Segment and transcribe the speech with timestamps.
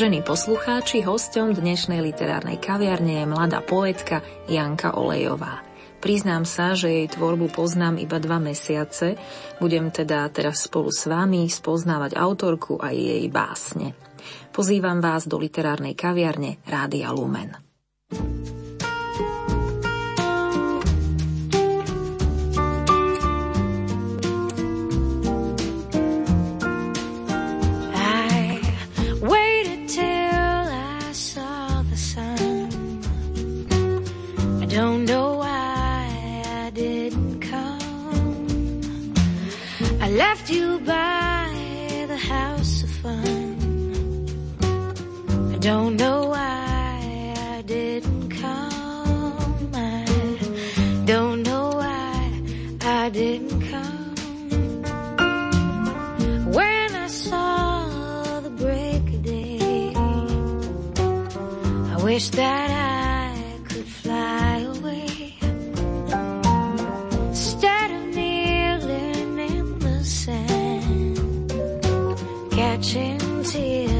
[0.00, 5.60] Vážení poslucháči, hostom dnešnej literárnej kaviarne je mladá poetka Janka Olejová.
[6.00, 9.20] Priznám sa, že jej tvorbu poznám iba dva mesiace.
[9.60, 13.92] Budem teda teraz spolu s vami spoznávať autorku a jej básne.
[14.56, 17.69] Pozývam vás do literárnej kaviarne Rádia Lumen.
[73.50, 73.99] tears.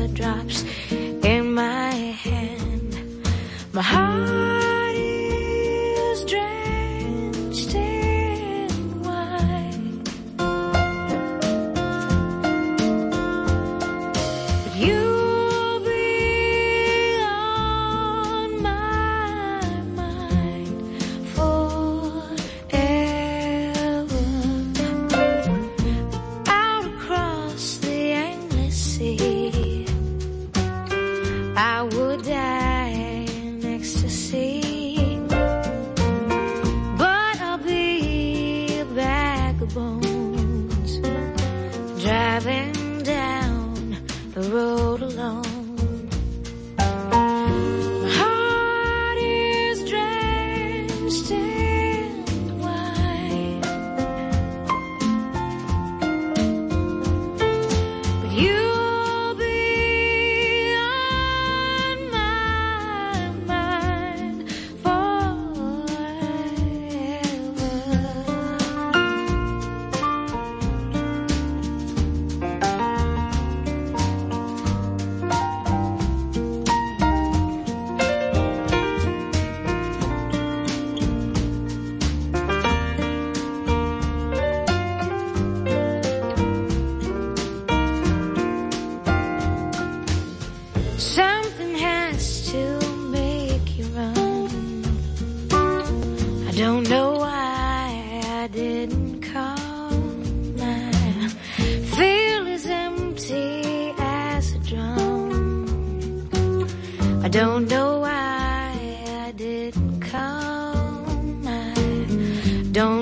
[112.80, 112.96] Milí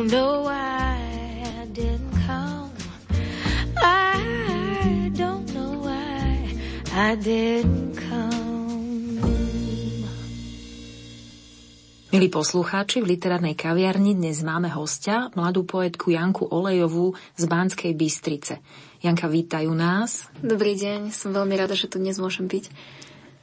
[12.34, 18.58] poslucháči, v literárnej kaviarni dnes máme hostia, mladú poetku Janku Olejovú z Banskej Bystrice.
[18.98, 20.26] Janka, vítajú nás.
[20.42, 22.66] Dobrý deň, som veľmi rada, že tu dnes môžem byť.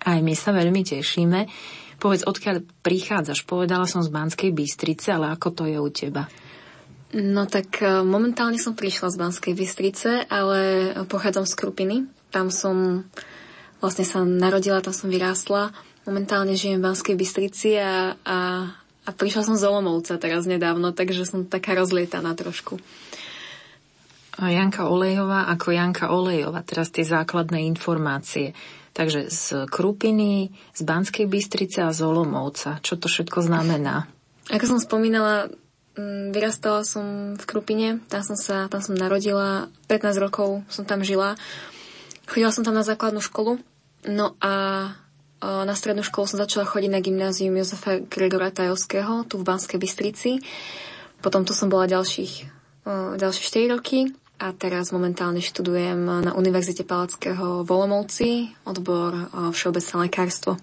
[0.03, 1.47] Aj my sa veľmi tešíme.
[2.05, 3.49] Povedz, odkiaľ prichádzaš?
[3.49, 6.29] Povedala som z Banskej Bystrice, ale ako to je u teba?
[7.17, 11.95] No tak e, momentálne som prišla z Banskej Bystrice, ale pochádzam z Krupiny.
[12.29, 13.01] Tam som
[13.81, 15.73] vlastne sa narodila, tam som vyrástla
[16.05, 18.39] Momentálne žijem v Banskej Bystrici a, a,
[18.77, 22.77] a prišla som z Olomovca teraz nedávno, takže som taká rozlietaná trošku.
[24.37, 28.53] A Janka Olejová ako Janka Olejová, teraz tie základné informácie.
[28.95, 32.79] Takže z Krupiny, z Banskej Bystrice a z Olomovca.
[32.79, 34.07] Čo to všetko znamená?
[34.47, 35.51] Ako som spomínala,
[35.99, 41.03] mm, vyrastala som v Krupine, tam som sa, tam som narodila, 15 rokov som tam
[41.03, 41.35] žila.
[42.23, 43.59] Chodila som tam na základnú školu,
[44.07, 44.53] no a
[45.45, 50.41] na strednú školu som začala chodiť na gymnázium Jozefa Gregora Tajovského tu v Banskej Bystrici.
[51.21, 52.55] Potom tu som bola ďalších
[53.19, 60.59] ďalšie 4 roky a teraz momentálne študujem na Univerzite Palackého v Olomouci, odbor všeobecné lekárstvo.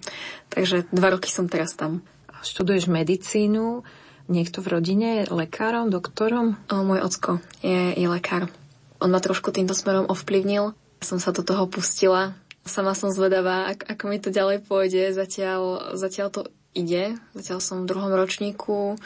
[0.53, 2.05] Takže dva roky som teraz tam.
[2.45, 3.81] Študuješ medicínu,
[4.29, 6.61] niekto v rodine je lekárom, doktorom?
[6.69, 7.31] O, môj ocko
[7.65, 8.53] je, je lekár.
[9.01, 10.77] On ma trošku týmto smerom ovplyvnil.
[11.03, 12.39] Som sa do toho pustila.
[12.63, 15.11] Sama som zvedavá, ak, ako mi to ďalej pôjde.
[15.11, 16.41] Zatiaľ, zatiaľ to
[16.77, 17.19] ide.
[17.35, 19.01] Zatiaľ som v druhom ročníku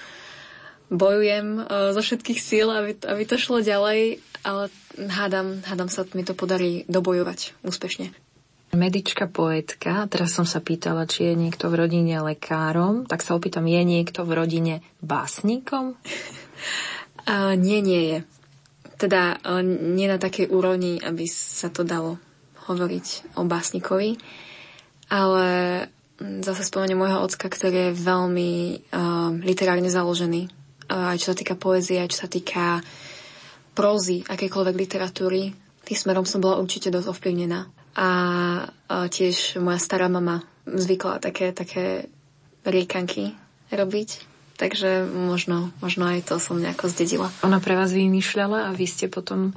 [0.91, 6.23] bojujem uh, zo všetkých síl, aby, aby to šlo ďalej, ale hádam, hádam sa mi
[6.23, 8.15] to podarí dobojovať úspešne.
[8.77, 13.65] Medička, poetka, teraz som sa pýtala, či je niekto v rodine lekárom, tak sa opýtam,
[13.65, 15.95] je niekto v rodine básnikom?
[17.31, 18.19] uh, nie, nie je.
[18.97, 22.19] Teda uh, nie na takej úrovni, aby sa to dalo
[22.67, 24.19] hovoriť o básnikovi,
[25.07, 25.47] ale
[26.19, 28.51] zase spomeniem môjho ocka, ktorý je veľmi
[28.91, 30.56] uh, literárne založený
[30.89, 32.81] aj čo sa týka poézie, aj čo sa týka
[33.77, 35.53] prózy, akékoľvek literatúry.
[35.87, 37.69] Tým smerom som bola určite dosť ovplyvnená.
[37.97, 38.09] A,
[38.89, 42.11] a tiež moja stará mama zvykla také, také
[42.67, 43.37] riekanky
[43.71, 44.37] robiť.
[44.57, 47.29] Takže možno, možno aj to som nejako zdedila.
[47.45, 49.53] Ona pre vás vymýšľala a vy ste potom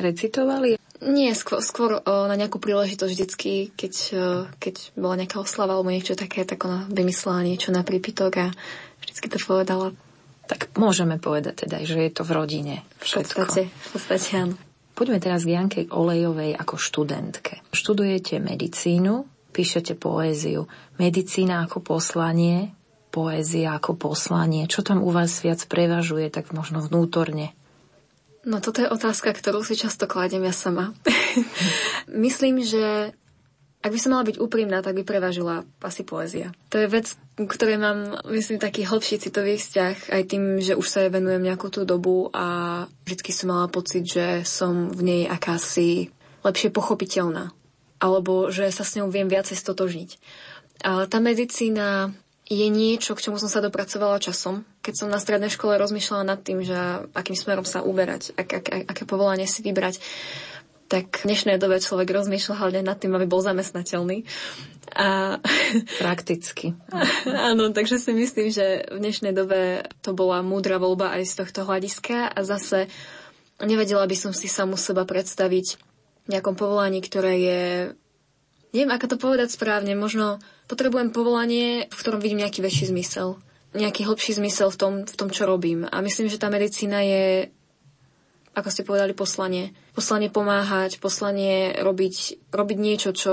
[0.00, 0.80] recitovali?
[1.04, 5.92] Nie, skôr, skôr o, na nejakú príležitosť vždycky, keď, o, keď bola nejaká oslava alebo
[5.92, 8.46] niečo také, tak ona vymyslela niečo na prípitok a
[9.04, 9.92] vždycky to povedala.
[10.44, 13.32] Tak môžeme povedať teda, že je to v rodine všetko.
[13.32, 14.54] V podstate, v podstate áno.
[14.94, 17.66] Poďme teraz k Janke Olejovej ako študentke.
[17.74, 20.70] Študujete medicínu, píšete poéziu.
[21.02, 22.70] Medicína ako poslanie,
[23.10, 24.70] poézia ako poslanie.
[24.70, 27.54] Čo tam u vás viac prevažuje, tak možno vnútorne?
[28.44, 30.94] No toto je otázka, ktorú si často kladem ja sama.
[32.26, 33.16] Myslím, že
[33.84, 36.56] ak by som mala byť úprimná, tak by prevažila asi poézia.
[36.72, 41.04] To je vec, ktorej mám, myslím, taký hlbší citový vzťah, aj tým, že už sa
[41.04, 46.08] jej venujem nejakú tú dobu a vždy som mala pocit, že som v nej akási
[46.40, 47.52] lepšie pochopiteľná.
[48.00, 50.10] Alebo že sa s ňou viem viacej stotožniť.
[50.80, 54.68] Ale tá medicína je niečo, k čomu som sa dopracovala časom.
[54.84, 56.76] Keď som na strednej škole rozmýšľala nad tým, že
[57.16, 60.00] akým smerom sa uberať, ak, ak, aké povolanie si vybrať,
[60.94, 64.22] tak v dnešnej dobe človek rozmýšľa hlavne nad tým, aby bol zamestnateľný.
[64.94, 65.42] A...
[65.98, 66.78] Prakticky.
[67.50, 71.66] Áno, takže si myslím, že v dnešnej dobe to bola múdra voľba aj z tohto
[71.66, 72.86] hľadiska a zase
[73.58, 75.66] nevedela by som si samu seba predstaviť
[76.24, 77.62] v nejakom povolaní, ktoré je
[78.70, 80.38] neviem, ako to povedať správne, možno
[80.70, 83.42] potrebujem povolanie, v ktorom vidím nejaký väčší zmysel
[83.74, 85.82] nejaký hlbší zmysel v tom, v tom, čo robím.
[85.90, 87.50] A myslím, že tá medicína je
[88.54, 89.74] ako ste povedali, poslanie.
[89.98, 93.32] Poslanie pomáhať, poslanie robiť, robiť niečo, čo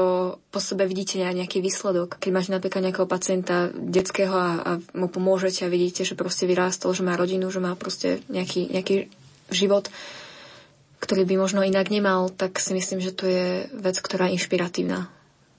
[0.49, 2.17] po sebe vidíte nejaký výsledok.
[2.17, 6.97] Keď máte napríklad nejakého pacienta detského a, a mu pomôžete a vidíte, že proste vyrástol,
[6.97, 9.13] že má rodinu, že má proste nejaký, nejaký
[9.53, 9.93] život,
[10.97, 15.05] ktorý by možno inak nemal, tak si myslím, že to je vec, ktorá je inšpiratívna.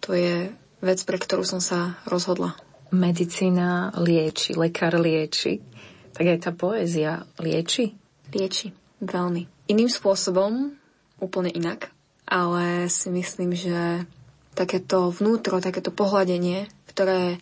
[0.03, 0.51] To je
[0.83, 2.59] vec, pre ktorú som sa rozhodla.
[2.91, 5.63] Medicína lieči, lekár lieči.
[6.13, 7.95] Tak aj tá poézia lieči?
[8.35, 10.77] Lieči, veľmi iným spôsobom,
[11.17, 11.89] úplne inak,
[12.29, 14.05] ale si myslím, že
[14.53, 17.41] takéto vnútro, takéto pohľadenie, ktoré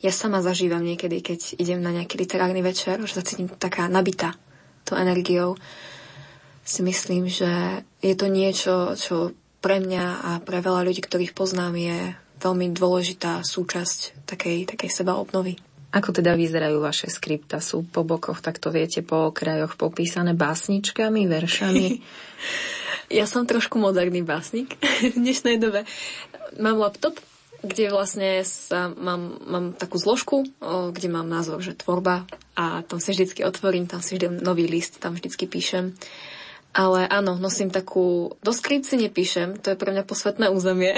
[0.00, 4.36] ja sama zažívam niekedy, keď idem na nejaký literárny večer, že sa cítim taká nabitá
[4.86, 5.58] to energiou,
[6.66, 11.74] si myslím, že je to niečo, čo pre mňa a pre veľa ľudí, ktorých poznám,
[11.74, 11.98] je
[12.38, 15.58] veľmi dôležitá súčasť takej, takej seba obnovy.
[15.94, 17.62] Ako teda vyzerajú vaše skripta?
[17.62, 21.86] Sú po bokoch, tak to viete, po okrajoch popísané básničkami, veršami?
[23.18, 24.74] ja som trošku moderný básnik
[25.12, 25.86] v dnešnej dobe.
[26.58, 27.18] Mám laptop,
[27.62, 33.10] kde vlastne sa mám, mám takú zložku, kde mám názov, že tvorba a tam si
[33.10, 35.96] vždycky otvorím, tam si vždy nový list, tam vždycky píšem.
[36.76, 38.36] Ale áno, nosím takú...
[38.44, 40.92] Do skript si nepíšem, to je pre mňa posvetné územie.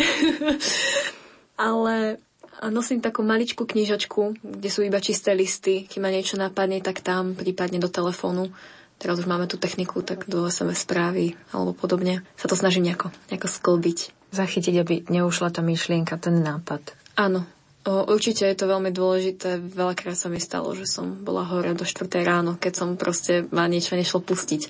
[1.54, 2.18] Ale
[2.58, 5.86] a nosím takú maličkú knižočku, kde sú iba čisté listy.
[5.86, 8.50] Keď ma niečo napadne, tak tam, prípadne do telefónu.
[8.98, 12.26] Teraz už máme tú techniku, tak do SMS správy alebo podobne.
[12.34, 13.98] Sa to snažím nejako, nejako sklbiť.
[14.34, 16.82] Zachytiť, aby neušla tá myšlienka, ten nápad.
[17.14, 17.46] Áno,
[17.88, 19.56] O, určite je to veľmi dôležité.
[19.64, 22.04] Veľakrát sa mi stalo, že som bola hore do 4.
[22.20, 24.68] ráno, keď som proste ma niečo nešlo pustiť.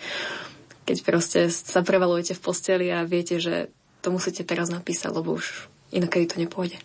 [0.87, 3.75] Keď proste sa prevalujete v posteli a viete, že
[4.07, 6.79] to musíte teraz napísať, lebo už inokedy to nepôjde.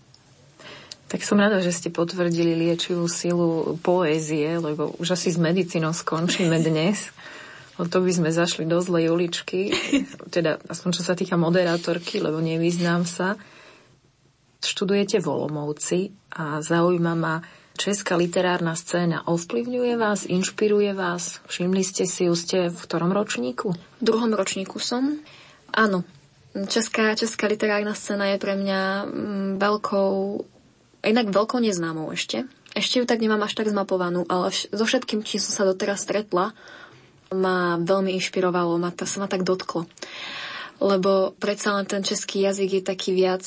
[1.13, 6.57] Tak som rada, že ste potvrdili liečivú silu poézie, lebo už asi s medicínou skončíme
[6.57, 7.13] dnes.
[7.77, 9.77] O to by sme zašli do zlej uličky,
[10.33, 13.37] teda aspoň čo sa týka moderátorky, lebo nevyznám sa.
[14.65, 21.41] Študujete v Olomouci a zaujíma ma, Česká literárna scéna ovplyvňuje vás, inšpiruje vás?
[21.49, 23.73] Všimli ste si ju, ste v ktorom ročníku?
[23.73, 25.21] V druhom ročníku som.
[25.73, 26.05] Áno,
[26.53, 30.09] Česká, česká literárna scéna je pre mňa mm, veľkou,
[31.03, 32.47] inak veľkou neznámou ešte.
[32.73, 36.55] Ešte ju tak nemám až tak zmapovanú, ale so všetkým, čím som sa doteraz stretla,
[37.33, 39.85] ma veľmi inšpirovalo, ma, to sa ma tak dotklo.
[40.81, 43.45] Lebo predsa len ten český jazyk je taký viac,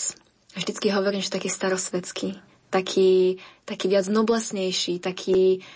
[0.54, 2.38] vždycky hovorím, že taký starosvedský,
[2.70, 5.66] taký, taký viac noblesnejší, taký,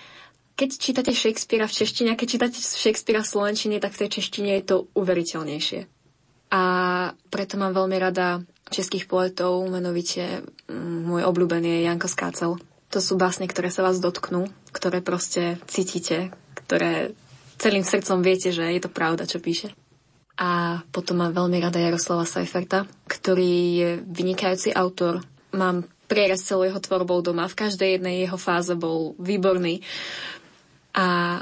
[0.54, 4.62] keď čítate Shakespearea v češtine a keď čítate Shakespearea v slovenčine, tak v tej češtine
[4.62, 5.90] je to uveriteľnejšie
[6.50, 6.62] a
[7.30, 12.56] preto mám veľmi rada českých poetov, menovite mm, môj obľúbený je Janko Skácel.
[12.90, 17.14] To sú básne, ktoré sa vás dotknú, ktoré proste cítite, ktoré
[17.60, 19.70] celým srdcom viete, že je to pravda, čo píše.
[20.40, 25.20] A potom mám veľmi rada Jaroslava Seiferta, ktorý je vynikajúci autor.
[25.52, 27.46] Mám prierez celou jeho tvorbou doma.
[27.46, 29.84] V každej jednej jeho fáze bol výborný.
[30.96, 31.38] A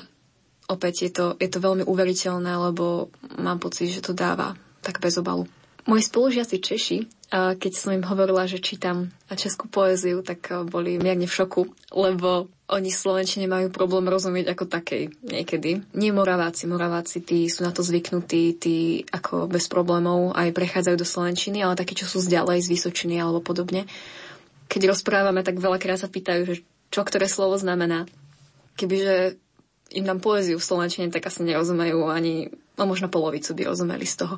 [0.68, 3.08] opäť je to, je to veľmi uveriteľné, lebo
[3.38, 5.48] mám pocit, že to dáva tak bez obalu.
[5.88, 6.98] Moji spolužiaci Češi,
[7.32, 12.88] keď som im hovorila, že čítam českú poéziu, tak boli mierne v šoku, lebo oni
[12.88, 15.84] Slovenčine majú problém rozumieť ako takej niekedy.
[15.92, 21.08] Nie Moraváci, Moraváci, tí sú na to zvyknutí, tí ako bez problémov aj prechádzajú do
[21.08, 23.84] Slovenčiny, ale takí, čo sú zďalej, z Vysočiny alebo podobne.
[24.68, 26.54] Keď rozprávame, tak veľakrát sa pýtajú, že
[26.88, 28.08] čo ktoré slovo znamená.
[28.80, 29.36] Kebyže
[29.96, 34.24] im dám poéziu v Slovenčine, tak asi nerozumejú ani, no možno polovicu by rozumeli z
[34.24, 34.36] toho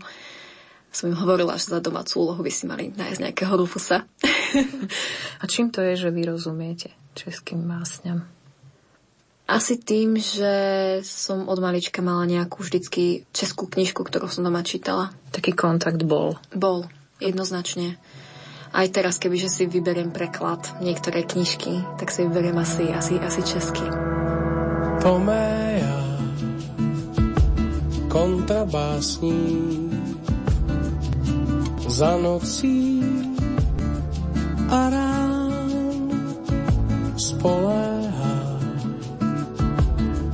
[0.90, 4.02] som im hovorila, že za domácu úlohu by si mali nájsť nejakého Rufusa.
[5.42, 8.26] A čím to je, že vy rozumiete českým básňam?
[9.50, 10.52] Asi tým, že
[11.02, 15.10] som od malička mala nejakú vždycky českú knižku, ktorú som doma čítala.
[15.34, 16.38] Taký kontakt bol?
[16.54, 16.86] Bol,
[17.18, 17.98] jednoznačne.
[18.70, 23.82] Aj teraz, kebyže si vyberiem preklad niektoré knižky, tak si vyberiem asi, asi, asi česky.
[25.02, 25.98] Toméja,
[28.06, 29.89] kontrabásník
[31.90, 33.02] za nocí
[34.70, 35.52] a rán
[37.16, 38.38] spoléhá,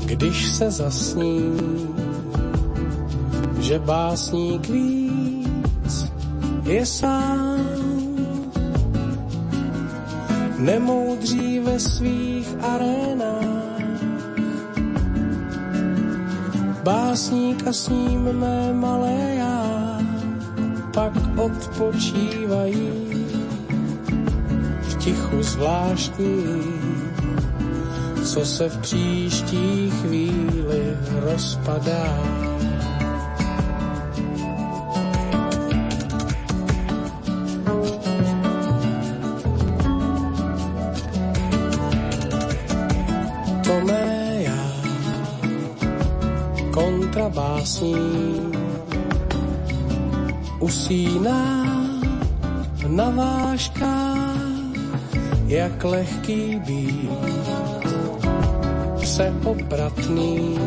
[0.05, 1.57] když se zasní,
[3.59, 6.13] že básník víc
[6.65, 7.67] je sám.
[10.59, 13.81] Nemoudří ve svých arénách,
[16.83, 19.36] básník a s ním mé malé
[20.97, 22.91] pak odpočívají
[24.81, 26.63] v tichu zvláštní,
[28.25, 32.56] co se v příští chvíli rozpadá.
[50.87, 51.67] Usíná
[52.87, 54.71] na váškách,
[55.47, 57.11] jak lehký být,
[59.03, 60.59] seopratný,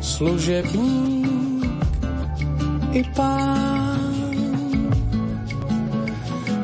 [0.00, 1.64] služebník
[2.92, 4.14] i pán.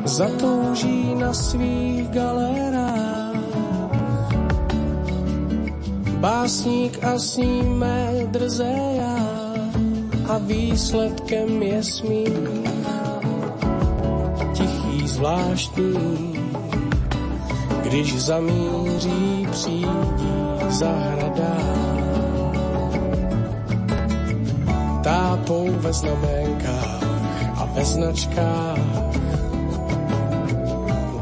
[0.05, 3.41] Zatouží na svých galerách,
[6.21, 9.30] básník a s ním mé drzé já
[10.31, 12.47] a výsledkem je smích.
[14.53, 16.39] Tichý zvláštní,
[17.83, 20.33] když zamíří přídí
[20.69, 21.55] zahrada.
[25.03, 27.03] Tápou ve znamenkách
[27.55, 29.11] a ve značkách.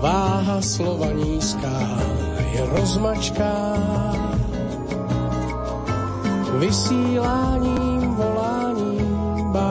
[0.02, 1.82] Váha slova nízká
[2.54, 3.74] je rozmačká.
[6.60, 7.89] Vysíláním volání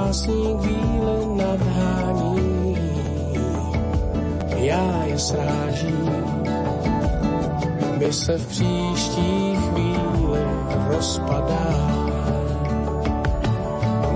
[0.08, 2.76] básník víle nadhání.
[4.56, 6.10] Já je srážím,
[7.98, 10.40] by se v příští chvíli
[10.88, 11.68] rozpadá.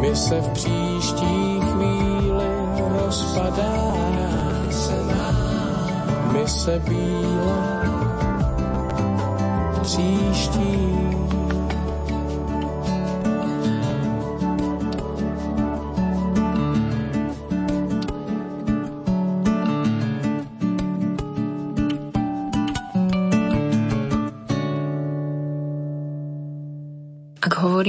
[0.00, 3.92] My se v příští chvíli rozpadá.
[6.32, 7.82] My se bíle
[9.82, 11.01] příští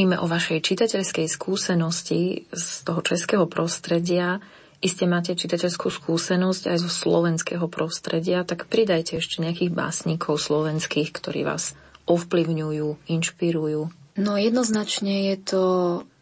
[0.04, 4.44] hovoríme o vašej čitateľskej skúsenosti z toho českého prostredia,
[4.84, 11.48] iste máte čitateľskú skúsenosť aj zo slovenského prostredia, tak pridajte ešte nejakých básnikov slovenských, ktorí
[11.48, 11.72] vás
[12.04, 13.82] ovplyvňujú, inšpirujú.
[14.20, 15.64] No jednoznačne je to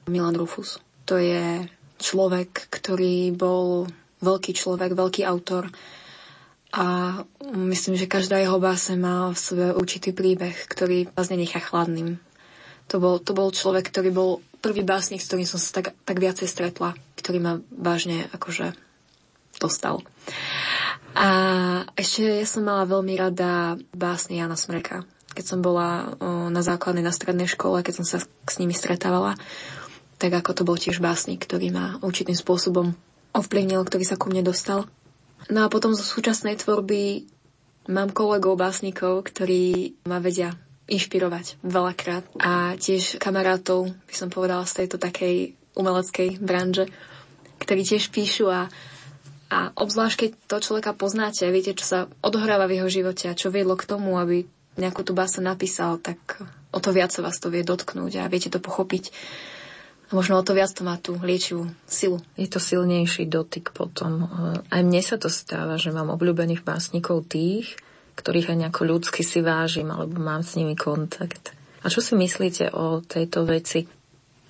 [0.06, 0.78] Milan Rufus.
[1.10, 1.66] To je
[1.98, 3.90] človek, ktorý bol
[4.22, 5.74] veľký človek, veľký autor
[6.70, 7.18] a
[7.50, 12.22] myslím, že každá jeho báse má v sebe určitý príbeh, ktorý vás nenechá chladným.
[12.92, 16.18] To bol, to bol človek, ktorý bol prvý básnik, s ktorým som sa tak, tak
[16.20, 18.76] viacej stretla, ktorý ma vážne akože
[19.58, 20.04] dostal.
[21.16, 21.28] A
[21.96, 25.08] ešte ja som mala veľmi rada básny Jana Smreka.
[25.32, 26.20] Keď som bola
[26.52, 29.40] na základnej, na strednej škole, keď som sa s nimi stretávala,
[30.20, 32.92] tak ako to bol tiež básnik, ktorý ma určitým spôsobom
[33.32, 34.86] ovplyvnil, ktorý sa ku mne dostal.
[35.48, 37.26] No a potom zo súčasnej tvorby
[37.88, 40.54] mám kolegov básnikov, ktorí ma vedia
[40.90, 42.26] inšpirovať veľakrát.
[42.42, 46.90] A tiež kamarátov, by som povedala, z tejto takej umeleckej branže,
[47.62, 48.68] ktorí tiež píšu a,
[49.48, 53.54] a obzvlášť, keď to človeka poznáte, viete, čo sa odohráva v jeho živote a čo
[53.54, 54.44] viedlo k tomu, aby
[54.80, 56.18] nejakú tú básu napísal, tak
[56.72, 59.12] o to viac sa vás to vie dotknúť a viete to pochopiť.
[60.12, 62.20] A možno o to viac to má tú liečivú silu.
[62.36, 64.28] Je to silnejší dotyk potom.
[64.68, 67.80] Aj mne sa to stáva, že mám obľúbených básnikov tých,
[68.16, 71.56] ktorých aj nejako ľudsky si vážim, alebo mám s nimi kontakt.
[71.82, 73.90] A čo si myslíte o tejto veci?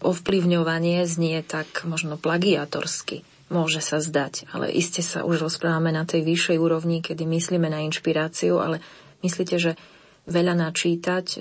[0.01, 3.23] Ovplyvňovanie znie tak možno plagiatorsky.
[3.51, 7.83] Môže sa zdať, ale iste sa už rozprávame na tej vyššej úrovni, kedy myslíme na
[7.83, 8.79] inšpiráciu, ale
[9.21, 9.71] myslíte, že
[10.29, 11.37] veľa načítať e,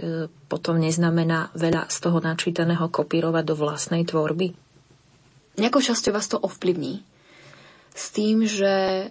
[0.51, 4.53] potom neznamená veľa z toho načítaného kopírovať do vlastnej tvorby?
[5.61, 7.05] Nejakou časťou vás to ovplyvní.
[7.95, 9.07] S tým, že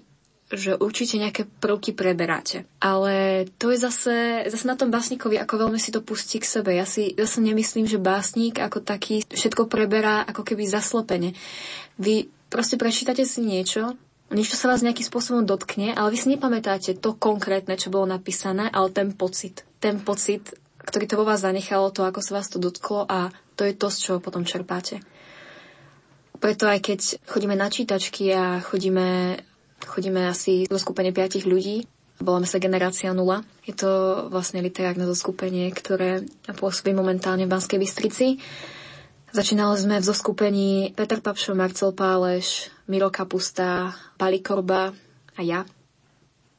[0.50, 2.66] že určite nejaké prvky preberáte.
[2.82, 4.18] Ale to je zase,
[4.50, 6.74] zase na tom básnikovi, ako veľmi si to pustí k sebe.
[6.74, 11.38] Ja si zase nemyslím, že básnik ako taký všetko preberá ako keby zaslepene.
[12.02, 13.94] Vy proste prečítate si niečo,
[14.34, 18.70] niečo sa vás nejakým spôsobom dotkne, ale vy si nepamätáte to konkrétne, čo bolo napísané,
[18.74, 19.66] ale ten pocit.
[19.78, 23.66] Ten pocit, ktorý to vo vás zanechalo, to, ako sa vás to dotklo a to
[23.70, 25.02] je to, z čoho potom čerpáte.
[26.40, 29.36] Preto aj keď chodíme na čítačky a chodíme,
[29.86, 31.88] chodíme asi do skupenie piatich ľudí,
[32.20, 33.48] voláme sa Generácia nula.
[33.64, 38.28] Je to vlastne literárne zoskupenie, ktoré pôsobí momentálne v Banskej Bystrici.
[39.30, 44.92] Začínali sme v zoskupení Peter Papšo, Marcel Páleš, Miro Kapusta, Pali Korba
[45.38, 45.62] a ja.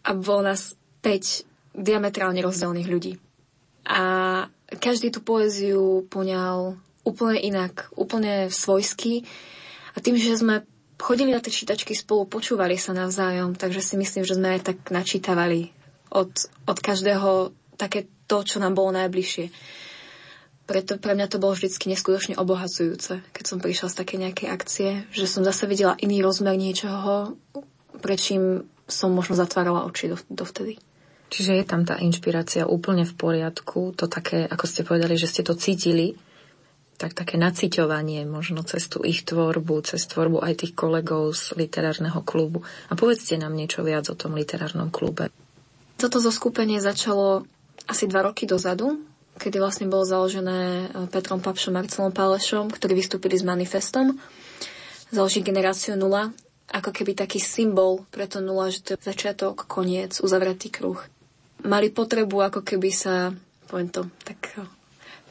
[0.07, 3.13] A bolo nás 5 diametrálne rozdielných ľudí.
[3.85, 4.01] A
[4.79, 9.27] každý tú poéziu poňal úplne inak, úplne svojsky.
[9.93, 10.63] A tým, že sme
[11.01, 14.79] chodili na tie čítačky spolu, počúvali sa navzájom, takže si myslím, že sme aj tak
[14.93, 15.73] načítavali
[16.13, 16.31] od,
[16.69, 19.49] od každého také to, čo nám bolo najbližšie.
[20.69, 24.89] Preto pre mňa to bolo vždycky neskutočne obohacujúce, keď som prišla z také nejakej akcie,
[25.11, 27.35] že som zase videla iný rozmer niečoho,
[27.99, 30.79] prečím som možno zatvárala oči do, dovtedy.
[31.31, 35.43] Čiže je tam tá inšpirácia úplne v poriadku, to také, ako ste povedali, že ste
[35.47, 36.19] to cítili,
[37.01, 42.21] tak také naciťovanie možno cez tú ich tvorbu, cez tvorbu aj tých kolegov z literárneho
[42.21, 42.61] klubu.
[42.89, 45.33] A povedzte nám niečo viac o tom literárnom klube.
[45.97, 47.49] Toto zoskupenie začalo
[47.89, 49.01] asi dva roky dozadu,
[49.41, 54.21] kedy vlastne bolo založené e, Petrom Papšom a Marcelom Pálešom, ktorí vystúpili s manifestom
[55.11, 56.31] založiť generáciu nula,
[56.71, 61.01] ako keby taký symbol pre to nula, že to je začiatok, koniec, uzavretý kruh.
[61.67, 63.35] Mali potrebu ako keby sa,
[63.67, 64.61] poviem to tak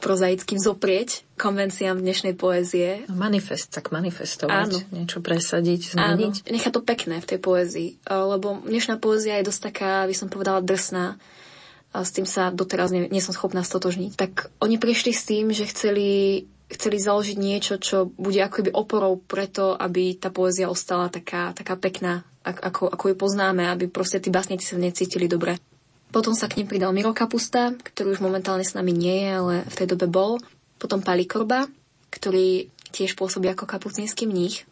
[0.00, 3.04] e, prozaickým zoprieť konvenciám dnešnej poézie.
[3.12, 4.96] Manifest, tak manifestovať, Áno.
[4.96, 6.34] niečo presadiť, zmeniť.
[6.48, 10.14] Áno, nechá to pekné v tej poézii, e, lebo dnešná poézia je dosť taká, by
[10.16, 11.20] som povedala, drsná
[11.90, 14.14] a s tým sa doteraz nie, nie som schopná stotožniť.
[14.14, 14.32] Tak
[14.62, 20.14] oni prišli s tým, že chceli, chceli založiť niečo, čo bude akoby oporou preto, aby
[20.14, 24.78] tá poézia ostala taká, taká pekná, ako, ako ju poznáme, aby proste tí básnici sa
[24.78, 25.58] necítili dobre.
[26.10, 29.54] Potom sa k nim pridal Miro Kapusta, ktorý už momentálne s nami nie je, ale
[29.66, 30.42] v tej dobe bol.
[30.76, 31.70] Potom Pali Korba,
[32.10, 34.66] ktorý tiež pôsobí ako kapucínsky mních.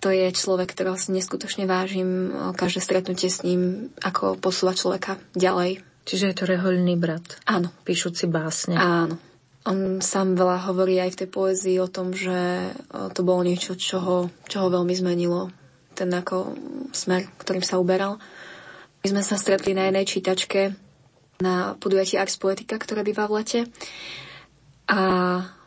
[0.00, 2.30] To je človek, ktorého si neskutočne vážim.
[2.54, 7.36] Každé stretnutie s ním, ako posúva človeka ďalej Čiže je to rehoľný brat.
[7.44, 7.68] Áno.
[7.84, 8.80] Píšuci básne.
[8.80, 9.20] Áno.
[9.68, 12.72] On sám veľa hovorí aj v tej poézii o tom, že
[13.12, 14.16] to bolo niečo, čo ho,
[14.48, 15.52] čo ho veľmi zmenilo.
[15.92, 16.56] Ten ako
[16.96, 18.16] smer, ktorým sa uberal.
[19.04, 20.74] My sme sa stretli na jednej čítačke
[21.38, 23.60] na podujatí Ars Poetica, ktoré býva v lete.
[24.90, 24.98] A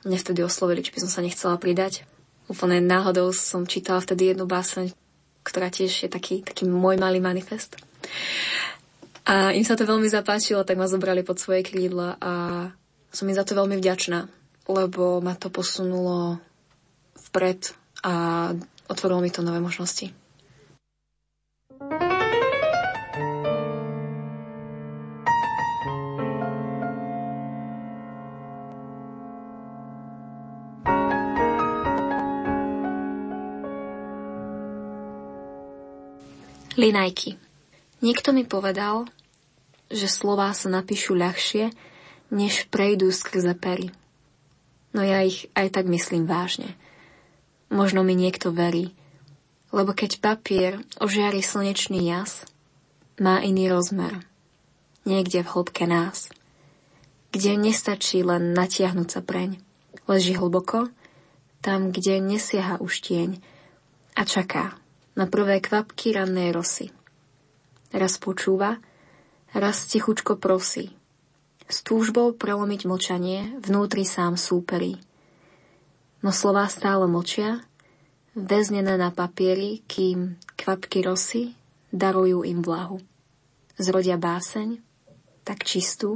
[0.03, 2.03] mne vtedy oslovili, či by som sa nechcela pridať.
[2.51, 4.91] Úplne náhodou som čítala vtedy jednu báseň,
[5.47, 7.79] ktorá tiež je taký, taký môj malý manifest.
[9.23, 12.31] A im sa to veľmi zapáčilo, tak ma zobrali pod svoje krídla a
[13.13, 14.27] som im za to veľmi vďačná,
[14.67, 16.41] lebo ma to posunulo
[17.29, 17.71] vpred
[18.03, 18.13] a
[18.89, 20.11] otvorilo mi to nové možnosti.
[36.81, 37.37] Linajky.
[38.01, 39.05] Niekto mi povedal,
[39.93, 41.69] že slová sa napíšu ľahšie,
[42.33, 43.93] než prejdú skrze pery.
[44.89, 46.73] No ja ich aj tak myslím vážne.
[47.69, 48.97] Možno mi niekto verí,
[49.69, 52.49] lebo keď papier ožiari slnečný jas,
[53.21, 54.25] má iný rozmer.
[55.05, 56.33] Niekde v hĺbke nás,
[57.29, 59.61] kde nestačí len natiahnuť sa preň.
[60.09, 60.89] Leží hlboko,
[61.61, 63.37] tam, kde nesiaha už tieň
[64.17, 64.80] a čaká
[65.15, 66.89] na prvé kvapky rannej rosy.
[67.91, 68.79] Raz počúva,
[69.51, 70.95] raz tichučko prosí.
[71.67, 74.99] S túžbou prelomiť mlčanie vnútri sám súperí.
[76.23, 77.63] No slová stále mlčia,
[78.35, 81.55] väznené na papieri, kým kvapky rosy
[81.91, 83.03] darujú im vlahu.
[83.75, 84.79] Zrodia báseň,
[85.43, 86.15] tak čistú,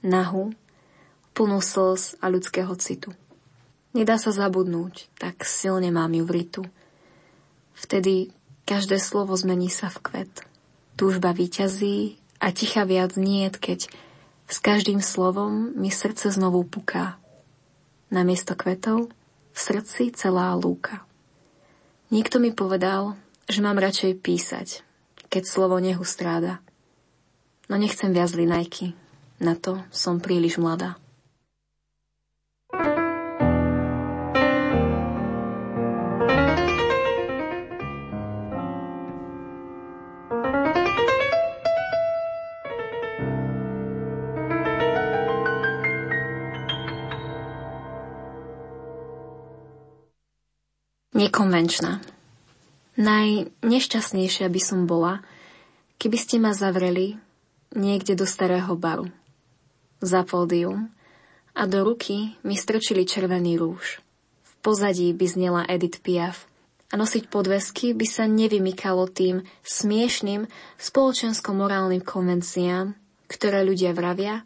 [0.00, 0.54] nahu,
[1.32, 3.12] plnú slz a ľudského citu.
[3.92, 6.64] Nedá sa zabudnúť, tak silne mám ju v.
[7.74, 8.30] Vtedy
[8.64, 10.32] každé slovo zmení sa v kvet
[11.02, 13.90] túžba vyťazí a ticha viac nie, keď
[14.46, 17.18] s každým slovom mi srdce znovu puká.
[18.14, 19.10] Namiesto kvetov
[19.50, 21.02] v srdci celá lúka.
[22.14, 23.18] Niekto mi povedal,
[23.50, 24.68] že mám radšej písať,
[25.26, 26.62] keď slovo nehu stráda.
[27.66, 28.94] No nechcem viac linajky,
[29.42, 31.01] na to som príliš mladá.
[51.22, 52.02] Nekonvenčná.
[52.98, 55.22] Najnešťastnejšia by som bola,
[56.02, 57.14] keby ste ma zavreli
[57.78, 59.06] niekde do starého baru,
[60.02, 60.90] za pódium
[61.54, 64.02] a do ruky mi strčili červený rúž.
[64.42, 66.50] V pozadí by znela Edith Piaf
[66.90, 70.50] a nosiť podvesky by sa nevymykalo tým smiešným
[70.82, 72.98] spoločensko-morálnym konvenciám,
[73.30, 74.42] ktoré ľudia vravia,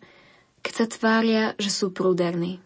[0.60, 2.60] keď sa tvária, že sú prúderní.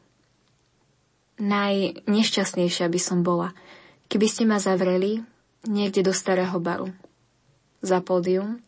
[1.38, 3.54] Najnešťastnejšia by som bola,
[4.10, 5.22] Keby ste ma zavreli
[5.70, 6.90] niekde do starého baru,
[7.78, 8.58] za pódium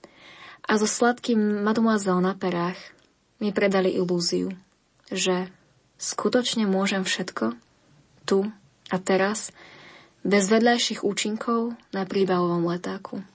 [0.62, 2.78] a so sladkým mademoiselle na perách
[3.42, 4.54] mi predali ilúziu,
[5.10, 5.50] že
[5.98, 7.58] skutočne môžem všetko,
[8.22, 8.46] tu
[8.88, 9.50] a teraz,
[10.22, 13.26] bez vedľajších účinkov na príbalovom letáku.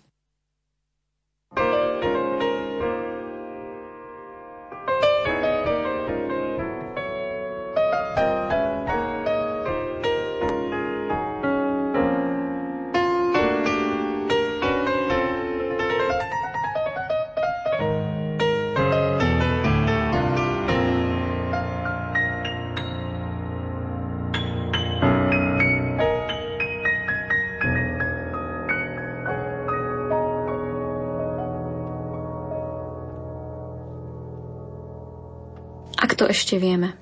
[36.47, 36.95] Ešte vieme.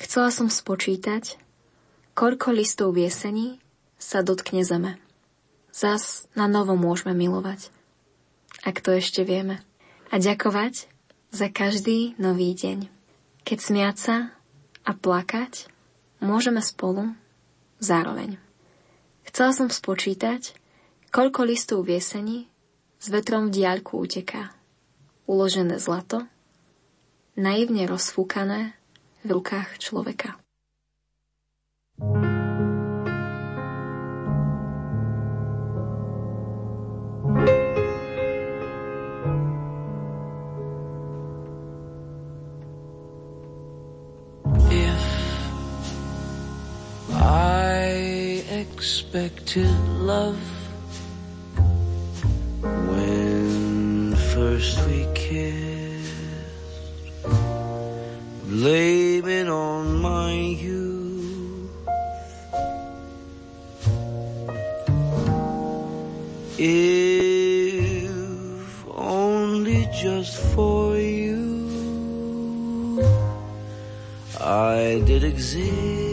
[0.00, 1.36] Chcela som spočítať,
[2.16, 3.60] koľko listov v jeseni
[4.00, 4.96] sa dotkne zeme.
[5.68, 7.68] Zas na novo môžeme milovať,
[8.64, 9.60] ak to ešte vieme.
[10.08, 10.88] A ďakovať
[11.28, 12.88] za každý nový deň.
[13.44, 14.16] Keď smiať sa
[14.80, 15.68] a plakať
[16.24, 17.12] môžeme spolu
[17.84, 18.40] zároveň.
[19.28, 20.56] Chcela som spočítať,
[21.12, 22.48] koľko listov v jeseni
[22.96, 24.56] s vetrom v diaľku uteká.
[25.28, 26.24] Uložené zlato
[27.38, 28.74] naivne rozfúkané
[29.22, 30.34] v rukách človeka.
[44.68, 45.04] If
[47.14, 49.70] I expected
[50.02, 50.42] love
[52.90, 55.77] when first we kissed
[58.48, 61.70] blaming on my youth.
[66.58, 67.38] If
[68.96, 71.36] only just for you,
[74.40, 76.07] I did exist.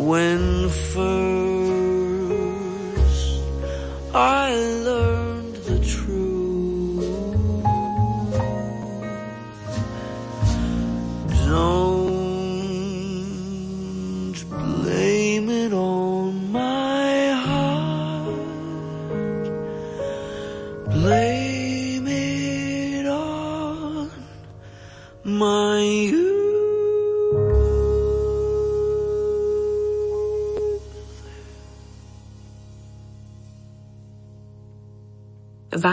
[0.00, 1.00] When first
[4.14, 4.99] I learned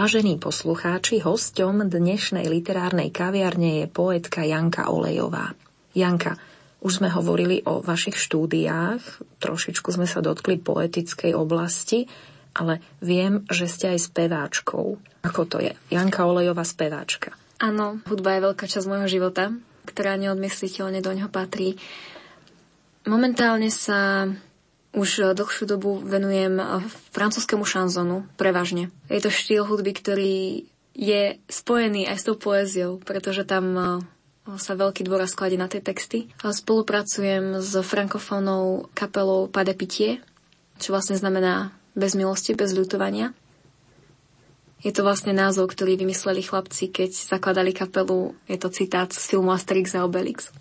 [0.07, 5.51] Vážení poslucháči, hosťom dnešnej literárnej kaviarne je poetka Janka Olejová.
[5.91, 6.39] Janka,
[6.79, 9.03] už sme hovorili o vašich štúdiách,
[9.43, 12.07] trošičku sme sa dotkli poetickej oblasti,
[12.55, 14.95] ale viem, že ste aj speváčkou.
[15.27, 15.75] Ako to je?
[15.91, 17.35] Janka Olejová speváčka.
[17.59, 19.51] Áno, hudba je veľká časť môjho života,
[19.91, 21.75] ktorá neodmysliteľne do ňoho patrí.
[23.03, 24.31] Momentálne sa
[24.97, 26.57] už dlhšiu dobu venujem
[27.13, 28.89] francúzskému šanzonu, prevažne.
[29.13, 30.65] Je to štýl hudby, ktorý
[30.97, 34.01] je spojený aj s tou poéziou, pretože tam
[34.57, 36.33] sa veľký dôraz skladí na tie texty.
[36.41, 40.25] Spolupracujem s frankofónou kapelou Pade Pitie,
[40.81, 43.37] čo vlastne znamená bez milosti, bez ľutovania.
[44.81, 48.37] Je to vlastne názov, ktorý vymysleli chlapci, keď zakladali kapelu.
[48.45, 50.53] Je to citát z filmu Asterix a Obelix.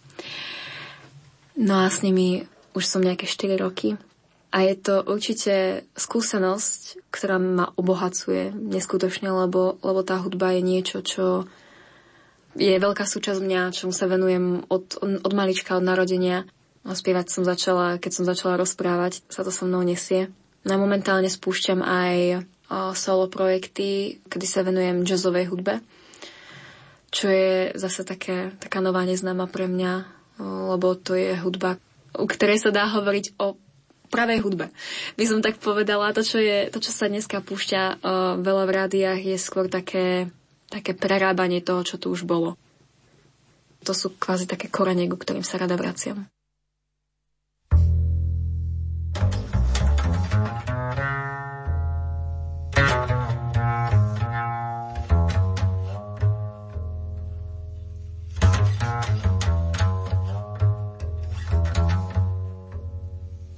[1.56, 3.96] No a s nimi už som nejaké 4 roky.
[4.54, 10.98] A je to určite skúsenosť, ktorá ma obohacuje neskutočne, lebo, lebo tá hudba je niečo,
[11.02, 11.50] čo
[12.56, 16.48] je veľká súčasť mňa, čomu sa venujem od, od malička, od narodenia.
[16.86, 20.30] Spievať som začala, keď som začala rozprávať, sa to so mnou nesie.
[20.62, 22.46] No momentálne spúšťam aj
[22.98, 25.82] solo projekty, kedy sa venujem jazzovej hudbe,
[27.14, 29.92] čo je zase také, taká nová neznáma pre mňa,
[30.74, 31.78] lebo to je hudba,
[32.18, 33.54] u ktorej sa dá hovoriť o
[34.06, 34.70] pravej hudbe.
[35.18, 37.94] By som tak povedala, to, čo, je, to, čo sa dneska púšťa uh,
[38.38, 40.30] veľa v rádiách, je skôr také,
[40.70, 42.54] také prerábanie toho, čo tu už bolo.
[43.86, 46.26] To sú kvázi také korene, ku ktorým sa rada vraciam.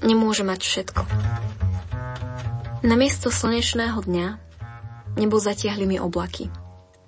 [0.09, 1.03] Nemôže mať všetko.
[2.81, 4.29] Namiesto slnečného dňa
[5.21, 6.49] nebo zatiahli mi oblaky.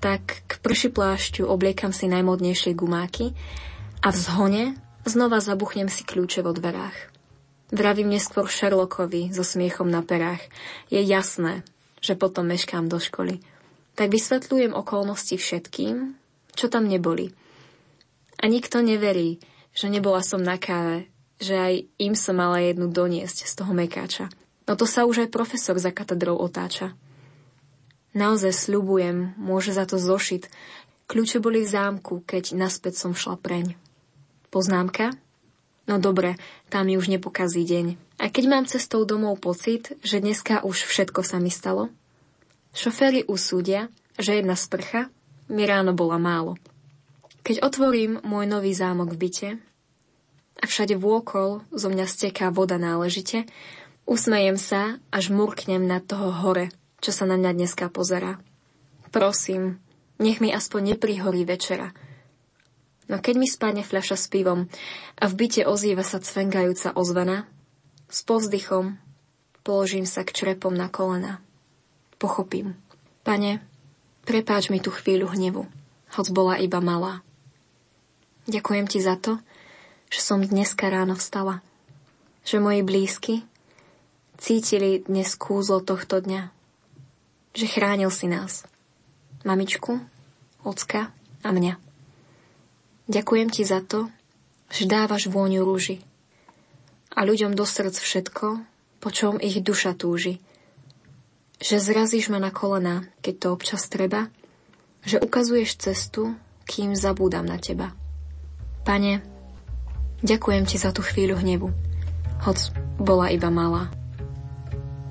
[0.05, 3.33] Tak k prši plášťu obliekam si najmodnejšie gumáky
[4.05, 4.65] a v zhone
[5.09, 7.09] znova zabuchnem si kľúče vo dverách.
[7.73, 10.45] Vravím neskôr Sherlockovi so smiechom na perách.
[10.93, 11.65] Je jasné,
[12.05, 13.41] že potom meškám do školy.
[13.97, 16.21] Tak vysvetľujem okolnosti všetkým,
[16.53, 17.33] čo tam neboli.
[18.37, 19.41] A nikto neverí,
[19.73, 21.09] že nebola som na káve
[21.41, 24.29] že aj im som mala jednu doniesť z toho mekáča.
[24.69, 26.95] No to sa už aj profesor za katedrou otáča.
[28.15, 30.53] Naozaj sľubujem, môže za to zošit.
[31.11, 33.75] Kľúče boli v zámku, keď naspäť som šla preň.
[34.53, 35.17] Poznámka?
[35.91, 36.39] No dobre,
[36.71, 37.99] tam mi už nepokazí deň.
[38.23, 41.91] A keď mám cestou domov pocit, že dneska už všetko sa mi stalo?
[42.71, 45.11] Šoféry usúdia, že jedna sprcha
[45.51, 46.55] mi ráno bola málo.
[47.43, 49.51] Keď otvorím môj nový zámok v byte,
[50.59, 53.47] a všade vôkol zo mňa steká voda náležite,
[54.11, 58.43] usmejem sa, až murknem na toho hore, čo sa na mňa dneska pozerá.
[59.15, 59.79] Prosím,
[60.19, 61.95] nech mi aspoň neprihorí večera.
[63.11, 64.71] No keď mi spadne fľaša s pivom
[65.19, 67.49] a v byte ozýva sa cvengajúca ozvena,
[68.07, 68.99] s povzdychom
[69.67, 71.43] položím sa k črepom na kolena.
[72.23, 72.79] Pochopím.
[73.27, 73.59] Pane,
[74.23, 75.67] prepáč mi tú chvíľu hnevu,
[76.15, 77.25] hoc bola iba malá.
[78.47, 79.43] Ďakujem ti za to,
[80.11, 81.63] že som dneska ráno vstala.
[82.43, 83.35] Že moji blízky
[84.37, 86.51] cítili dnes kúzlo tohto dňa.
[87.55, 88.67] Že chránil si nás.
[89.47, 90.03] Mamičku,
[90.67, 91.79] ocka a mňa.
[93.11, 94.11] Ďakujem ti za to,
[94.71, 96.03] že dávaš vôňu rúži
[97.11, 98.47] a ľuďom do srdc všetko,
[99.03, 100.39] po čom ich duša túži.
[101.59, 104.31] Že zrazíš ma na kolena, keď to občas treba,
[105.03, 107.93] že ukazuješ cestu, kým zabúdam na teba.
[108.87, 109.21] Pane,
[110.21, 111.69] ďakujem ti za tú chvíľu hnevu,
[112.45, 112.59] hoc
[113.01, 113.93] bola iba malá.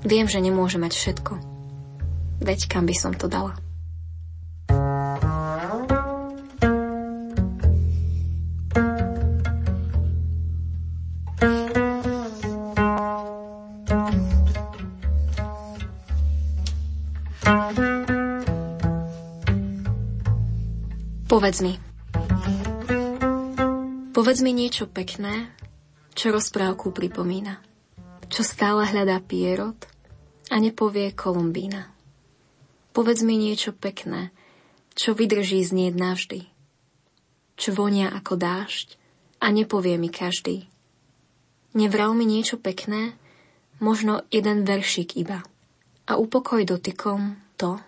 [0.06, 1.32] Viem, že nemôže mať všetko.
[2.40, 3.58] Veď kam by som to dala.
[21.30, 21.89] Povedz mi.
[24.20, 25.48] Povedz mi niečo pekné,
[26.12, 27.56] čo rozprávku pripomína.
[28.28, 29.88] Čo stále hľadá Pierrot
[30.52, 31.88] a nepovie Kolumbína.
[32.92, 34.28] Povedz mi niečo pekné,
[34.92, 36.40] čo vydrží znieť navždy.
[37.56, 39.00] Čo vonia ako dážď
[39.40, 40.68] a nepovie mi každý.
[41.72, 43.16] Nevral mi niečo pekné,
[43.80, 45.40] možno jeden veršik iba.
[46.04, 47.80] A upokoj dotykom to,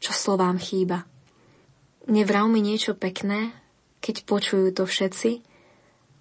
[0.00, 1.04] čo slovám chýba.
[2.08, 3.52] Nevral mi niečo pekné,
[4.00, 5.44] keď počujú to všetci,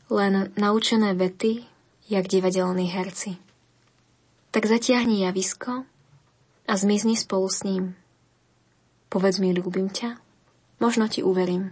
[0.09, 1.63] len naučené vety,
[2.09, 3.37] jak divadelní herci.
[4.51, 5.83] Tak zatiahni javisko
[6.67, 7.95] a zmizni spolu s ním.
[9.09, 10.19] Povedz mi, ľúbim ťa,
[10.83, 11.71] možno ti uverím.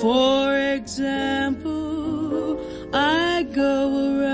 [0.00, 2.60] For example,
[2.94, 4.27] I go around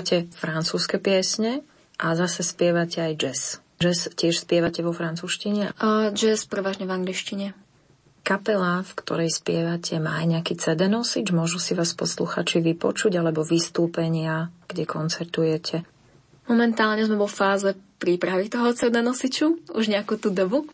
[0.00, 1.60] Spievate francúzske piesne
[2.00, 3.40] a zase spievate aj jazz.
[3.76, 5.76] Jazz tiež spievate vo francúzštine.
[5.76, 7.52] A jazz prevažne v angličtine.
[8.24, 11.36] Kapela, v ktorej spievate, má aj nejaký CD nosič?
[11.36, 15.84] Môžu si vás posluchači vypočuť, alebo vystúpenia, kde koncertujete?
[16.48, 20.64] Momentálne sme vo fáze prípravy toho CD nosiču, už nejakú tú dobu.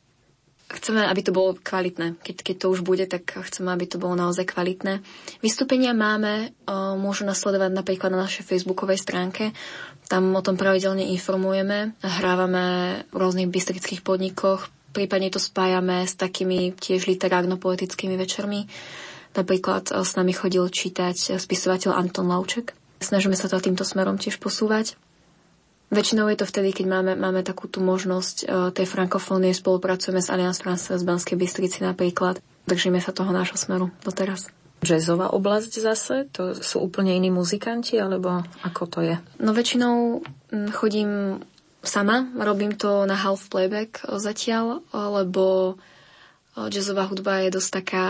[0.66, 2.18] Chceme, aby to bolo kvalitné.
[2.26, 4.98] Keď, keď to už bude, tak chceme, aby to bolo naozaj kvalitné.
[5.38, 6.50] Vystúpenia máme,
[6.98, 9.54] môžu nasledovať napríklad na našej facebookovej stránke.
[10.10, 11.94] Tam o tom pravidelne informujeme.
[12.02, 12.64] Hrávame
[13.10, 18.66] v rôznych bystrických podnikoch, prípadne to spájame s takými tiež literárno-poetickými večermi.
[19.38, 22.74] Napríklad s nami chodil čítať spisovateľ Anton Lauček.
[22.98, 24.98] Snažíme sa to týmto smerom tiež posúvať.
[25.86, 30.34] Väčšinou je to vtedy, keď máme, máme takú tú možnosť uh, tej frankofónie, spolupracujeme s
[30.34, 32.42] Allianz France z Banskej Bystrici napríklad.
[32.66, 34.50] Držíme sa toho nášho smeru doteraz.
[34.82, 36.26] Jazzová oblasť zase?
[36.34, 39.14] To sú úplne iní muzikanti, alebo ako to je?
[39.38, 40.26] No väčšinou
[40.74, 41.40] chodím
[41.86, 45.78] sama, robím to na half playback eh, zatiaľ, lebo
[46.58, 48.06] eh, jazzová hudba je dosť taká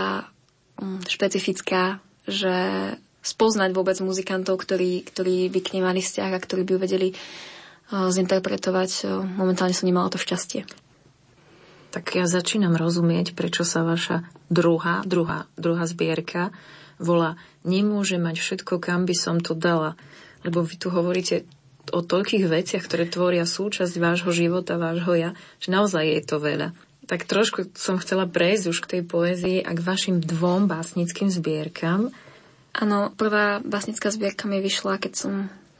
[1.09, 1.97] špecifická,
[2.29, 2.53] že
[3.25, 7.17] spoznať vôbec muzikantov, ktorí, ktorí by k nej mali vzťah a ktorí by vedeli
[7.91, 9.23] zinterpretovať.
[9.37, 10.67] Momentálne som nemala to šťastie.
[11.91, 16.51] Tak ja začínam rozumieť, prečo sa vaša druhá, druhá, druhá zbierka
[16.99, 19.99] volá Nemôže mať všetko, kam by som to dala.
[20.47, 21.43] Lebo vy tu hovoríte
[21.91, 25.29] o toľkých veciach, ktoré tvoria súčasť vášho života, vášho ja,
[25.59, 26.71] že naozaj je to veľa.
[27.07, 32.11] Tak trošku som chcela prejsť už k tej poézii a k vašim dvom básnickým zbierkam.
[32.75, 35.33] Áno, prvá básnická zbierka mi vyšla, keď som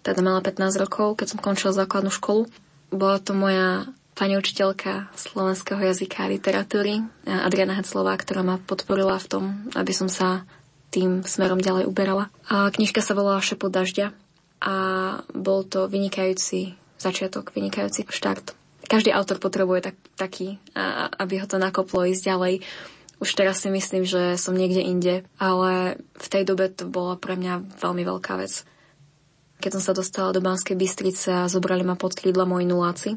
[0.07, 2.47] teda mala 15 rokov, keď som končila základnú školu.
[2.95, 9.29] Bola to moja pani učiteľka slovenského jazyka a literatúry, Adriana Heclová, ktorá ma podporila v
[9.29, 9.43] tom,
[9.77, 10.47] aby som sa
[10.89, 12.33] tým smerom ďalej uberala.
[12.49, 14.15] A knižka sa volala Šepot dažďa
[14.63, 14.75] a
[15.37, 18.57] bol to vynikajúci začiatok, vynikajúci štart.
[18.89, 22.53] Každý autor potrebuje tak, taký, a, aby ho to nakoplo ísť ďalej.
[23.21, 27.37] Už teraz si myslím, že som niekde inde, ale v tej dobe to bola pre
[27.37, 28.65] mňa veľmi veľká vec.
[29.57, 33.09] Keď som sa dostala do Banskej Bystrice a zobrali ma pod krídla moji nuláci,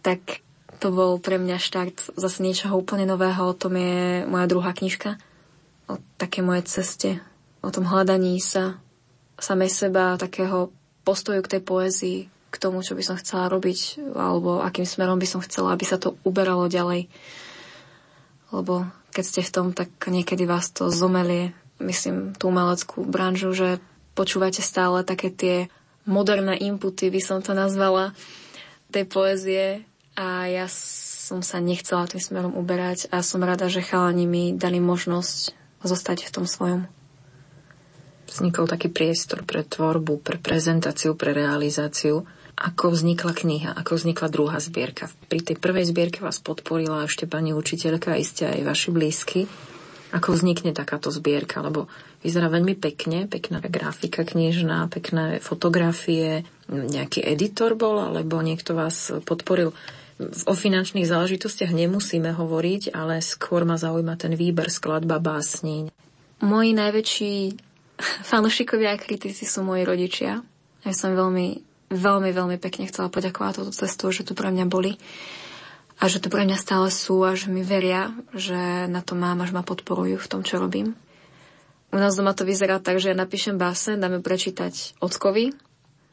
[0.00, 0.42] tak
[0.80, 3.52] to bol pre mňa štart zase niečoho úplne nového.
[3.52, 5.20] O tom je moja druhá knižka.
[5.90, 7.20] O také moje ceste.
[7.60, 8.80] O tom hľadaní sa
[9.36, 10.72] samej seba, takého
[11.04, 12.18] postoju k tej poézii,
[12.50, 16.00] k tomu, čo by som chcela robiť, alebo akým smerom by som chcela, aby sa
[16.00, 17.12] to uberalo ďalej.
[18.50, 23.82] Lebo keď ste v tom, tak niekedy vás to zomelie, myslím, tú umeleckú branžu, že
[24.14, 25.56] počúvate stále také tie
[26.08, 28.16] moderné inputy, by som to nazvala,
[28.90, 29.64] tej poézie
[30.18, 34.82] a ja som sa nechcela tým smerom uberať a som rada, že chalani mi dali
[34.82, 35.54] možnosť
[35.86, 36.90] zostať v tom svojom.
[38.30, 42.22] Vznikol taký priestor pre tvorbu, pre prezentáciu, pre realizáciu.
[42.54, 45.08] Ako vznikla kniha, ako vznikla druhá zbierka.
[45.32, 49.40] Pri tej prvej zbierke vás podporila ešte pani učiteľka iste aj vaši blízky.
[50.10, 51.86] Ako vznikne takáto zbierka, lebo
[52.26, 59.70] vyzerá veľmi pekne, pekná grafika knižná, pekné fotografie, nejaký editor bol, alebo niekto vás podporil.
[60.44, 65.88] O finančných záležitostiach nemusíme hovoriť, ale skôr ma zaujíma ten výber skladba básní.
[66.44, 67.34] Moji najväčší
[68.00, 70.40] fanúšikovia a kritici sú moji rodičia.
[70.84, 71.60] Ja som veľmi,
[71.92, 74.96] veľmi, veľmi pekne chcela poďakovať túto cestu, že tu pre mňa boli
[76.00, 79.44] a že tu pre mňa stále sú a že mi veria, že na to mám,
[79.44, 80.96] až ma podporujú v tom, čo robím.
[81.92, 85.52] U nás doma to vyzerá tak, že ja napíšem básen, dáme prečítať ockovi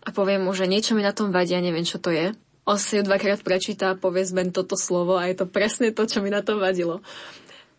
[0.03, 2.35] a poviem mu, že niečo mi na tom vadí a neviem, čo to je.
[2.67, 6.03] On si ju dvakrát prečíta a povie zmen toto slovo a je to presne to,
[6.03, 6.99] čo mi na tom vadilo.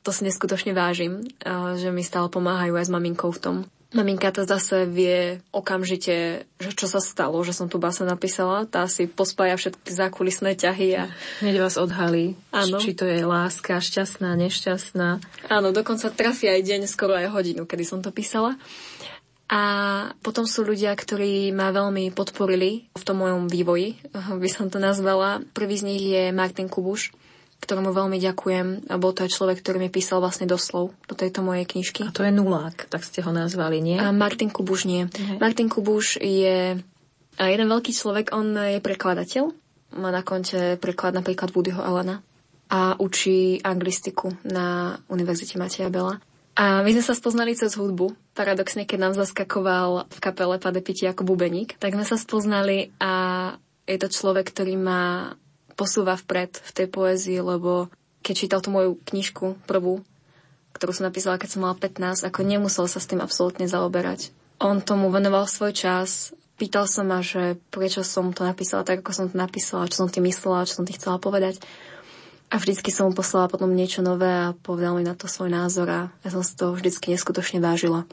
[0.06, 1.28] To si neskutočne vážim,
[1.76, 3.56] že mi stále pomáhajú aj s maminkou v tom.
[3.88, 8.68] Maminka to zase vie okamžite, že čo sa stalo, že som tu bása napísala.
[8.68, 11.04] Tá si pospája všetky zákulisné ťahy a...
[11.40, 12.76] Hneď vás odhalí, Áno.
[12.84, 15.24] či to je láska, šťastná, nešťastná.
[15.48, 18.60] Áno, dokonca trafia aj deň, skoro aj hodinu, kedy som to písala.
[19.48, 19.62] A
[20.20, 25.40] potom sú ľudia, ktorí ma veľmi podporili v tom mojom vývoji, by som to nazvala.
[25.56, 27.16] Prvý z nich je Martin Kubuš,
[27.58, 28.90] ktorému veľmi ďakujem.
[28.90, 32.06] A bol to aj človek, ktorý mi písal vlastne doslov do tejto mojej knižky.
[32.06, 33.98] A to je nulák, tak ste ho nazvali, nie?
[33.98, 35.06] A Martin Kubuš nie.
[35.10, 35.36] Uh-huh.
[35.42, 36.78] Martin Kubuš je
[37.38, 39.50] jeden veľký človek, on je prekladateľ.
[39.98, 42.20] Má na konte preklad napríklad Woodyho Alana
[42.68, 46.20] a učí anglistiku na Univerzite Mateja Bela.
[46.58, 48.34] A my sme sa spoznali cez hudbu.
[48.34, 53.54] Paradoxne, keď nám zaskakoval v kapele Padepiti ako bubeník, tak sme sa spoznali a
[53.88, 55.32] je to človek, ktorý má
[55.78, 57.86] posúva vpred v tej poézii, lebo
[58.26, 60.02] keď čítal tú moju knižku prvú,
[60.74, 64.34] ktorú som napísala, keď som mala 15, ako nemusel sa s tým absolútne zaoberať.
[64.58, 69.14] On tomu venoval svoj čas, pýtal sa ma, že prečo som to napísala tak, ako
[69.14, 71.62] som to napísala, čo som tým myslela, čo som tým chcela povedať.
[72.50, 75.86] A vždycky som mu poslala potom niečo nové a povedal mi na to svoj názor
[75.86, 78.08] a ja som si to vždycky neskutočne vážila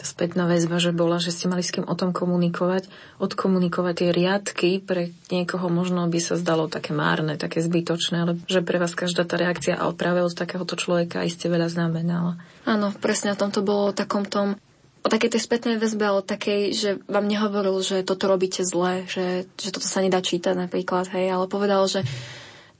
[0.00, 2.88] tá spätná väzba, že bola, že ste mali s kým o tom komunikovať,
[3.20, 8.64] odkomunikovať tie riadky, pre niekoho možno by sa zdalo také márne, také zbytočné, ale že
[8.64, 12.40] pre vás každá tá reakcia a práve od takéhoto človeka iste veľa znamenala.
[12.64, 14.56] Áno, presne o tom to bolo o takom tom,
[15.04, 19.52] o takej tej spätnej väzbe, ale takej, že vám nehovoril, že toto robíte zle, že,
[19.60, 22.08] že toto sa nedá čítať napríklad, hej, ale povedal, že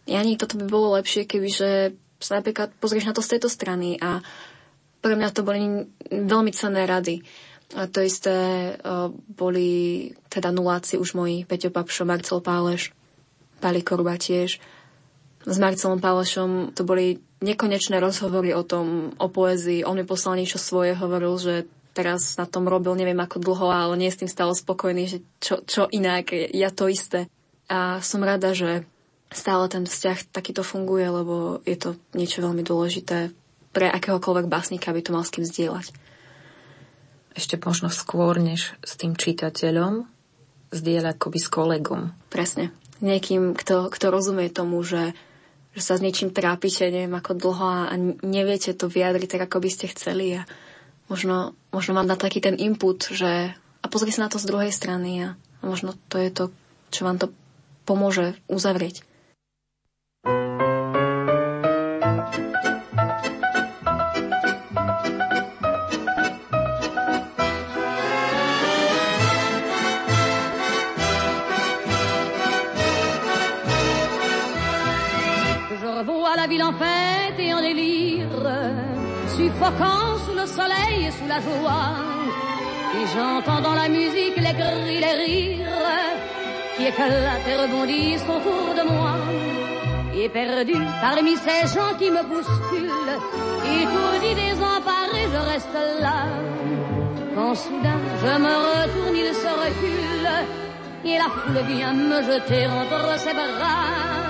[0.09, 1.71] Jani, toto by bolo lepšie, keby že
[2.21, 4.25] sa napríklad pozrieš na to z tejto strany a
[5.01, 7.25] pre mňa to boli veľmi cenné rady.
[7.71, 8.35] A to isté
[8.77, 12.91] uh, boli teda nuláci už moji, Peťo Papšo, Marcel Páleš,
[13.63, 14.59] Pali Korba tiež.
[15.41, 19.87] S Marcelom Pálešom to boli nekonečné rozhovory o tom, o poezii.
[19.89, 21.55] On mi poslal niečo svoje, hovoril, že
[21.97, 25.65] teraz na tom robil neviem ako dlho, ale nie s tým stále spokojný, že čo,
[25.65, 27.31] čo inak, ja to isté.
[27.71, 28.85] A som rada, že
[29.31, 33.33] stále ten vzťah takýto funguje, lebo je to niečo veľmi dôležité
[33.71, 35.95] pre akéhokoľvek básnika by to mal s kým zdieľať.
[37.35, 40.07] Ešte možno skôr, než s tým čitateľom,
[40.75, 42.03] zdieľať akoby s kolegom.
[42.31, 42.75] Presne.
[43.01, 45.15] Niekým, kto, kto rozumie tomu, že,
[45.73, 47.95] že sa s niečím trápite, neviem ako dlho a
[48.27, 50.43] neviete to vyjadriť tak, ako by ste chceli a
[51.09, 54.73] možno, možno vám dá taký ten input, že a pozri sa na to z druhej
[54.75, 56.45] strany a, a možno to je to,
[56.93, 57.33] čo vám to
[57.89, 59.03] pomôže uzavrieť.
[76.51, 78.27] Ville en fête et en délire,
[79.37, 81.95] suffoquant sous le soleil et sous la joie.
[82.97, 86.11] Et j'entends dans la musique les cris, les rires
[86.77, 89.15] qui éclatent et rebondissent autour de moi.
[90.17, 93.17] Et perdu parmi ces gens qui me bousculent,
[93.79, 96.19] étourdi, désemparé, je reste là.
[97.37, 100.31] Quand soudain je me retourne, il se recule,
[101.05, 104.30] et la foule vient me jeter entre ses bras.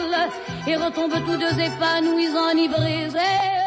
[0.67, 3.61] et retombent tous deux épanouis, enivrés et.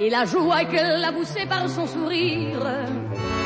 [0.00, 2.66] Et la joie qu'elle a poussée par son sourire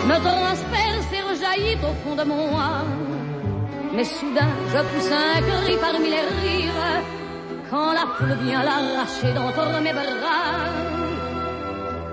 [0.07, 3.07] me transperce et rejaillit au fond de mon âme.
[3.93, 7.16] Mais soudain, je pousse un cri parmi les rires
[7.77, 10.55] quand la foule vient l'arracher d'entre mes bras.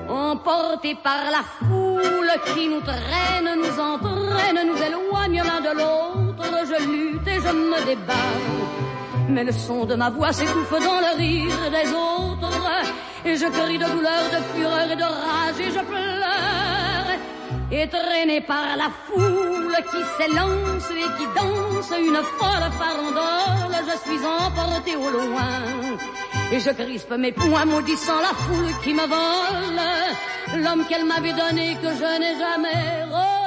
[0.09, 6.79] Emportés par la foule qui nous traîne, nous entraîne, nous éloigne l'un de l'autre, je
[6.91, 8.31] lutte et je me débat.
[9.29, 12.59] Mais le son de ma voix s'étouffe dans le rire des autres,
[13.25, 16.72] et je crie de douleur, de fureur et de rage, et je pleure.
[17.75, 24.23] Et traîné par la foule qui s'élance et qui danse une folle farandole, je suis
[24.23, 25.55] emporté au loin.
[26.51, 31.75] Et je crispe mes poings maudissant la foule qui me vole, l'homme qu'elle m'avait donné
[31.81, 33.42] que je n'ai jamais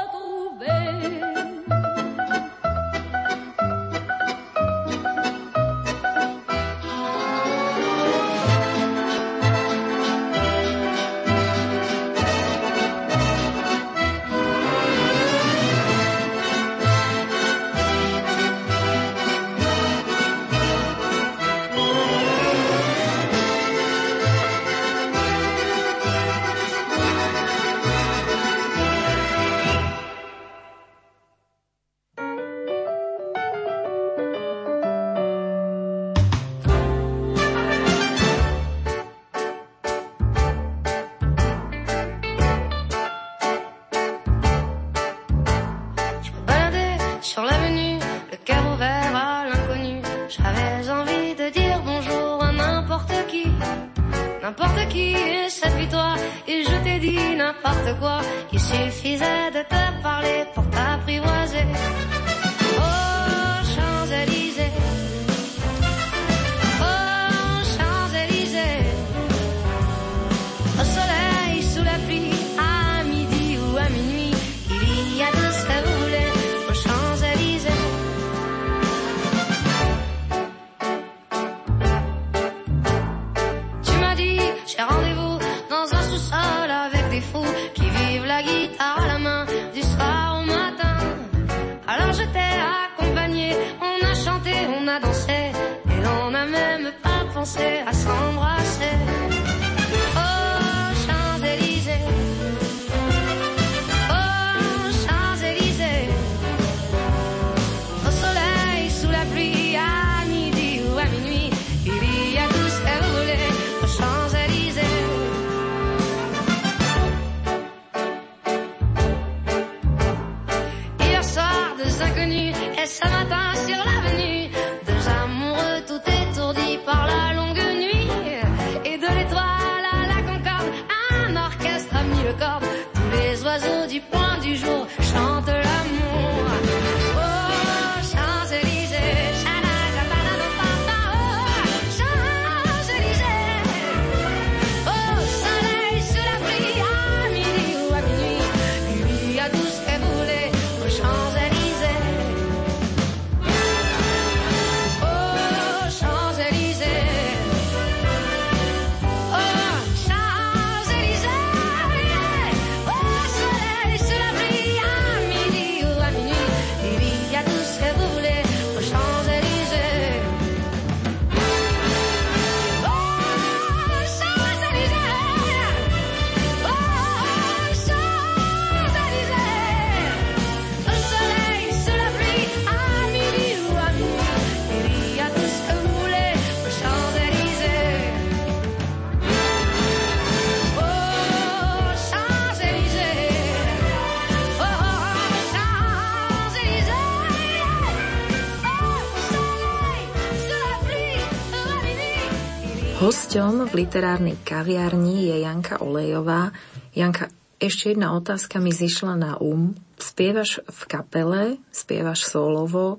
[203.37, 206.57] Hosťom v literárnej kaviarni je Janka Olejová.
[206.97, 207.29] Janka,
[207.61, 209.77] ešte jedna otázka mi zišla na um.
[210.01, 212.97] Spievaš v kapele, spievaš solovo,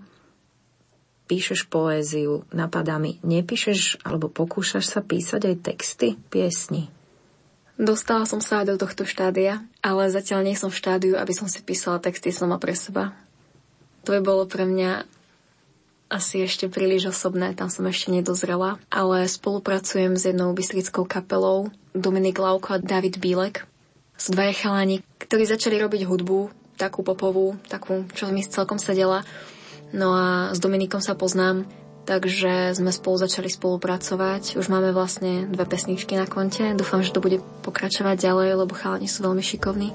[1.25, 6.93] píšeš poéziu, napadá mi, nepíšeš alebo pokúšaš sa písať aj texty, piesni?
[7.73, 11.49] Dostala som sa aj do tohto štádia, ale zatiaľ nie som v štádiu, aby som
[11.49, 13.17] si písala texty sama pre seba.
[14.05, 15.16] To by bolo pre mňa
[16.07, 22.39] asi ešte príliš osobné, tam som ešte nedozrela, ale spolupracujem s jednou bystrickou kapelou, Dominik
[22.39, 23.67] Lauko a David Bílek.
[24.15, 26.49] Sú dvaja chalani, ktorí začali robiť hudbu,
[26.79, 29.27] takú popovú, takú, čo mi celkom sedela.
[29.91, 31.67] No a s Dominikom sa poznám,
[32.07, 34.55] takže sme spolu začali spolupracovať.
[34.55, 36.73] Už máme vlastne dve pesničky na konte.
[36.73, 39.89] Dúfam, že to bude pokračovať ďalej, lebo chalani sú veľmi šikovní.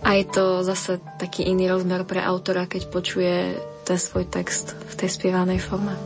[0.00, 3.52] A je to zase taký iný rozmer pre autora, keď počuje
[3.90, 5.98] ten svoj text v tej spievanej forme.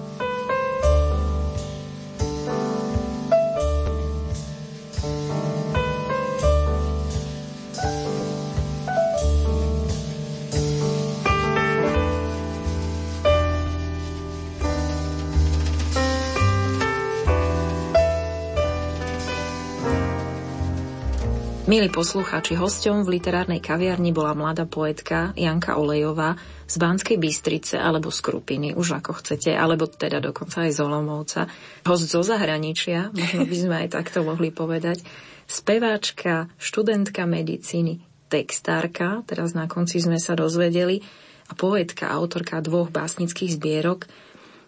[21.74, 26.38] Milí poslucháči, hosťom v literárnej kaviarni bola mladá poetka Janka Olejová
[26.70, 31.50] z Banskej Bystrice alebo z Krupiny, už ako chcete, alebo teda dokonca aj z Olomovca.
[31.82, 35.02] Host zo zahraničia, možno by sme aj takto mohli povedať.
[35.50, 37.98] Speváčka, študentka medicíny,
[38.30, 41.02] textárka, teraz na konci sme sa dozvedeli,
[41.50, 44.06] a poetka, autorka dvoch básnických zbierok.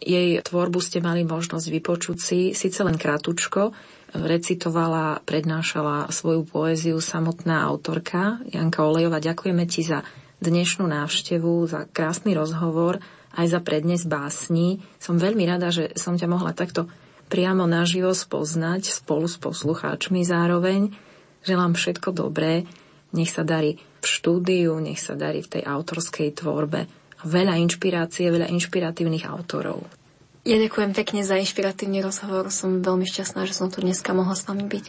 [0.03, 7.67] Jej tvorbu ste mali možnosť vypočuť si, síce len kratučko, recitovala, prednášala svoju poéziu samotná
[7.67, 9.19] autorka Janka Olejova.
[9.19, 10.07] Ďakujeme ti za
[10.39, 13.03] dnešnú návštevu, za krásny rozhovor,
[13.37, 14.85] aj za prednes básni.
[15.03, 16.87] Som veľmi rada, že som ťa mohla takto
[17.27, 20.95] priamo naživo spoznať spolu s poslucháčmi zároveň.
[21.43, 22.67] Želám všetko dobré,
[23.15, 26.87] nech sa darí v štúdiu, nech sa darí v tej autorskej tvorbe.
[27.27, 30.06] Veľa inšpirácie, veľa inšpiratívnych autorov.
[30.47, 32.55] Ja ďakujem pekne za inšpiratívny rozhovor.
[32.55, 34.85] Som veľmi šťastná, že som tu dneska mohla s vami byť.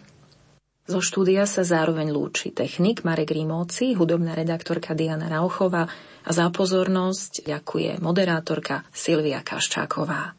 [0.86, 5.90] Zo štúdia sa zároveň lúči technik Marek Rímovci, hudobná redaktorka Diana Rauchová
[6.24, 10.38] a za pozornosť ďakuje moderátorka Silvia Kaščáková.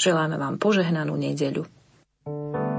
[0.00, 1.68] Želáme vám požehnanú nedeľu.
[2.24, 2.73] thank you